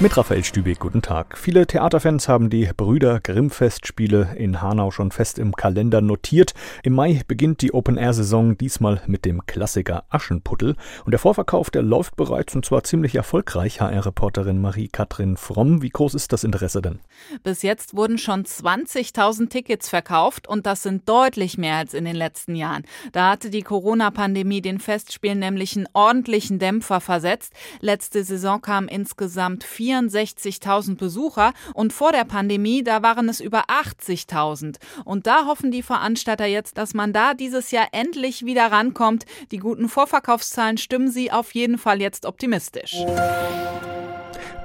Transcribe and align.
Mit 0.00 0.16
Raphael 0.16 0.42
Stübeck, 0.42 0.80
guten 0.80 1.00
Tag. 1.00 1.38
Viele 1.38 1.64
Theaterfans 1.64 2.26
haben 2.26 2.50
die 2.50 2.68
Brüder 2.76 3.20
Grimm-Festspiele 3.20 4.34
in 4.36 4.60
Hanau 4.60 4.90
schon 4.90 5.12
fest 5.12 5.38
im 5.38 5.54
Kalender 5.54 6.00
notiert. 6.00 6.54
Im 6.82 6.94
Mai 6.94 7.22
beginnt 7.28 7.62
die 7.62 7.72
Open-Air-Saison, 7.72 8.58
diesmal 8.58 9.00
mit 9.06 9.24
dem 9.24 9.46
Klassiker 9.46 10.04
Aschenputtel. 10.08 10.74
Und 11.04 11.12
der 11.12 11.20
Vorverkauf, 11.20 11.70
der 11.70 11.82
läuft 11.82 12.16
bereits 12.16 12.56
und 12.56 12.64
zwar 12.64 12.82
ziemlich 12.82 13.14
erfolgreich. 13.14 13.80
HR-Reporterin 13.80 14.60
Marie-Kathrin 14.60 15.36
Fromm, 15.36 15.82
wie 15.82 15.90
groß 15.90 16.14
ist 16.14 16.32
das 16.32 16.42
Interesse 16.42 16.82
denn? 16.82 16.98
Bis 17.44 17.62
jetzt 17.62 17.94
wurden 17.94 18.18
schon 18.18 18.44
20.000 18.44 19.50
Tickets 19.50 19.88
verkauft 19.88 20.48
und 20.48 20.66
das 20.66 20.82
sind 20.82 21.08
deutlich 21.08 21.58
mehr 21.58 21.76
als 21.76 21.94
in 21.94 22.04
den 22.04 22.16
letzten 22.16 22.56
Jahren. 22.56 22.82
Da 23.12 23.30
hatte 23.30 23.50
die 23.50 23.62
Corona-Pandemie 23.62 24.62
den 24.62 24.80
Festspielen 24.80 25.38
nämlich 25.38 25.76
einen 25.76 25.86
ordentlichen 25.92 26.58
Dämpfer 26.58 27.00
versetzt. 27.00 27.52
Letzte 27.80 28.24
Saison 28.24 28.60
kamen 28.60 28.88
insgesamt 28.88 29.62
64.000 29.82 30.96
Besucher 30.96 31.52
und 31.74 31.92
vor 31.92 32.12
der 32.12 32.24
Pandemie, 32.24 32.84
da 32.84 33.02
waren 33.02 33.28
es 33.28 33.40
über 33.40 33.64
80.000. 33.66 34.76
Und 35.04 35.26
da 35.26 35.46
hoffen 35.46 35.70
die 35.70 35.82
Veranstalter 35.82 36.46
jetzt, 36.46 36.78
dass 36.78 36.94
man 36.94 37.12
da 37.12 37.34
dieses 37.34 37.70
Jahr 37.70 37.88
endlich 37.92 38.44
wieder 38.44 38.70
rankommt. 38.70 39.24
Die 39.50 39.58
guten 39.58 39.88
Vorverkaufszahlen 39.88 40.78
stimmen 40.78 41.10
sie 41.10 41.32
auf 41.32 41.54
jeden 41.54 41.78
Fall 41.78 42.00
jetzt 42.00 42.26
optimistisch. 42.26 42.96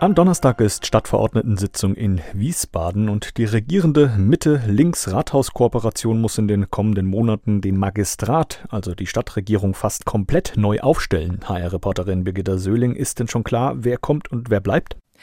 Am 0.00 0.14
Donnerstag 0.14 0.60
ist 0.60 0.84
Stadtverordnetensitzung 0.84 1.94
in 1.94 2.20
Wiesbaden 2.34 3.08
und 3.08 3.38
die 3.38 3.44
regierende 3.44 4.08
Mitte-Links-Rathaus-Kooperation 4.18 6.20
muss 6.20 6.36
in 6.36 6.46
den 6.46 6.68
kommenden 6.68 7.06
Monaten 7.06 7.62
den 7.62 7.78
Magistrat, 7.78 8.66
also 8.68 8.94
die 8.94 9.06
Stadtregierung, 9.06 9.72
fast 9.72 10.04
komplett 10.04 10.54
neu 10.56 10.80
aufstellen. 10.80 11.40
HR-Reporterin 11.48 12.24
Birgitta 12.24 12.58
Söhling, 12.58 12.96
ist 12.96 13.18
denn 13.18 13.28
schon 13.28 13.44
klar, 13.44 13.76
wer 13.78 13.96
kommt 13.96 14.30
und 14.30 14.50
wer 14.50 14.60
bleibt? 14.60 14.98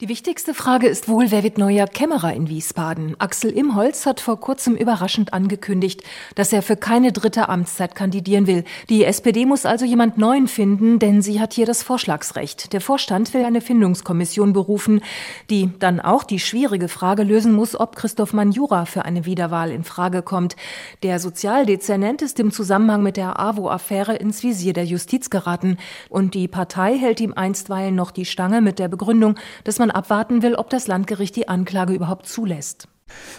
Die 0.00 0.08
wichtigste 0.08 0.54
Frage 0.54 0.86
ist 0.86 1.10
wohl, 1.10 1.30
wer 1.30 1.42
wird 1.42 1.58
neuer 1.58 1.86
Kämmerer 1.86 2.32
in 2.32 2.48
Wiesbaden? 2.48 3.16
Axel 3.18 3.50
Imholz 3.50 4.06
hat 4.06 4.20
vor 4.20 4.40
kurzem 4.40 4.74
überraschend 4.74 5.34
angekündigt, 5.34 6.02
dass 6.36 6.54
er 6.54 6.62
für 6.62 6.76
keine 6.76 7.12
dritte 7.12 7.50
Amtszeit 7.50 7.94
kandidieren 7.94 8.46
will. 8.46 8.64
Die 8.88 9.04
SPD 9.04 9.44
muss 9.44 9.66
also 9.66 9.84
jemand 9.84 10.16
Neuen 10.16 10.48
finden, 10.48 11.00
denn 11.00 11.20
sie 11.20 11.38
hat 11.38 11.52
hier 11.52 11.66
das 11.66 11.82
Vorschlagsrecht. 11.82 12.72
Der 12.72 12.80
Vorstand 12.80 13.34
will 13.34 13.44
eine 13.44 13.60
Findungskommission 13.60 14.54
berufen, 14.54 15.02
die 15.50 15.68
dann 15.78 16.00
auch 16.00 16.24
die 16.24 16.38
schwierige 16.38 16.88
Frage 16.88 17.22
lösen 17.22 17.52
muss, 17.52 17.78
ob 17.78 17.94
Christoph 17.94 18.32
Manjura 18.32 18.86
für 18.86 19.04
eine 19.04 19.26
Wiederwahl 19.26 19.70
in 19.70 19.84
Frage 19.84 20.22
kommt. 20.22 20.56
Der 21.02 21.18
Sozialdezernent 21.18 22.22
ist 22.22 22.40
im 22.40 22.52
Zusammenhang 22.52 23.02
mit 23.02 23.18
der 23.18 23.38
AWO-Affäre 23.38 24.16
ins 24.16 24.42
Visier 24.42 24.72
der 24.72 24.86
Justiz 24.86 25.28
geraten 25.28 25.76
und 26.08 26.32
die 26.32 26.48
Partei 26.48 26.96
hält 26.96 27.20
ihm 27.20 27.34
einstweilen 27.34 27.94
noch 27.94 28.12
die 28.12 28.24
Stange 28.24 28.62
mit 28.62 28.78
der 28.78 28.88
Begründung, 28.88 29.34
dass 29.64 29.78
man 29.78 29.89
abwarten 29.90 30.42
will, 30.42 30.54
ob 30.54 30.70
das 30.70 30.86
Landgericht 30.86 31.36
die 31.36 31.48
Anklage 31.48 31.92
überhaupt 31.92 32.26
zulässt. 32.26 32.88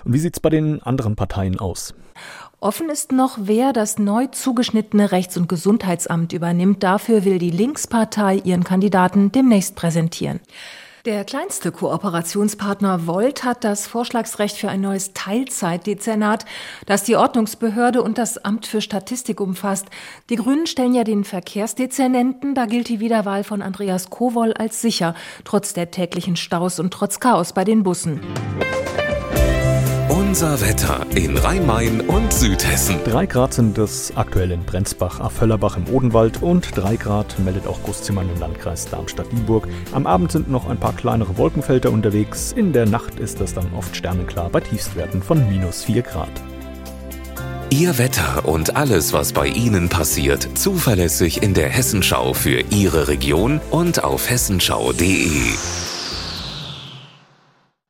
Und 0.04 0.14
wie 0.14 0.20
sieht 0.20 0.36
es 0.36 0.40
bei 0.40 0.50
den 0.50 0.82
anderen 0.84 1.16
Parteien 1.16 1.60
aus? 1.60 1.94
Offen 2.60 2.90
ist 2.90 3.12
noch, 3.12 3.38
wer 3.42 3.74
das 3.74 3.98
neu 3.98 4.28
zugeschnittene 4.28 5.12
Rechts- 5.12 5.38
und 5.38 5.50
Gesundheitsamt 5.50 6.32
übernimmt. 6.32 6.84
Dafür 6.84 7.26
will 7.26 7.40
die 7.40 7.50
Linkspartei 7.50 8.36
ihren 8.36 8.64
Kandidaten 8.64 9.32
demnächst 9.32 9.76
präsentieren. 9.76 10.42
Der 11.06 11.26
kleinste 11.26 11.72
Kooperationspartner 11.72 13.08
Volt 13.08 13.44
hat 13.44 13.64
das 13.64 13.88
Vorschlagsrecht 13.88 14.56
für 14.56 14.70
ein 14.70 14.82
neues 14.82 15.14
Teilzeitdezernat, 15.14 16.46
das 16.86 17.04
die 17.04 17.16
Ordnungsbehörde 17.16 18.04
und 18.04 18.20
das 18.20 18.38
Amt 18.38 18.68
für 18.68 18.82
Statistik 18.82 19.42
umfasst. 19.42 19.88
Die 20.30 20.36
Grünen 20.36 20.68
stellen 20.68 20.94
ja 20.94 21.04
den 21.04 21.24
Verkehrsdezernenten, 21.24 22.54
da 22.54 22.68
gilt 22.68 22.88
die 22.88 23.00
Wiederwahl 23.00 23.44
von 23.44 23.64
Andreas 23.64 24.12
Kowol 24.12 24.54
als 24.54 24.80
sicher, 24.80 25.16
trotz 25.44 25.74
der 25.74 25.90
täglichen 25.90 26.36
Staus 26.36 26.80
und 26.80 26.94
trotz 26.94 27.20
Chaos 27.20 27.52
bei 27.54 27.64
den 27.64 27.82
Bussen. 27.82 28.22
Unser 30.32 30.62
Wetter 30.62 31.06
in 31.14 31.38
Rhein-Main 31.38 32.00
und 32.00 32.32
Südhessen. 32.32 32.96
Drei 33.04 33.26
Grad 33.26 33.54
sind 33.54 33.78
es 33.78 34.14
aktuell 34.16 34.52
in 34.52 34.64
Brenzbach, 34.64 35.20
Aföllerbach 35.20 35.76
im 35.76 35.94
Odenwald 35.94 36.42
und 36.42 36.70
drei 36.74 36.96
Grad 36.96 37.38
meldet 37.40 37.68
auch 37.68 37.84
Großzimmern 37.84 38.30
im 38.34 38.40
Landkreis 38.40 38.86
Darmstadt-Dieburg. 38.86 39.68
Am 39.92 40.08
Abend 40.08 40.32
sind 40.32 40.50
noch 40.50 40.70
ein 40.70 40.78
paar 40.78 40.94
kleinere 40.94 41.38
Wolkenfelder 41.38 41.92
unterwegs. 41.92 42.54
In 42.54 42.72
der 42.72 42.86
Nacht 42.86 43.20
ist 43.20 43.42
es 43.42 43.54
dann 43.54 43.74
oft 43.78 43.94
sternenklar 43.94 44.50
bei 44.50 44.62
Tiefstwerten 44.62 45.22
von 45.22 45.50
minus 45.50 45.84
vier 45.84 46.02
Grad. 46.02 46.32
Ihr 47.70 47.98
Wetter 47.98 48.48
und 48.48 48.78
alles, 48.78 49.12
was 49.12 49.34
bei 49.34 49.48
Ihnen 49.48 49.90
passiert, 49.90 50.48
zuverlässig 50.58 51.44
in 51.44 51.54
der 51.54 51.68
Hessenschau 51.68 52.34
für 52.34 52.64
Ihre 52.70 53.10
Region 53.10 53.60
und 53.70 54.06
auf 54.06 54.30
hessenschau.de. 54.30 55.28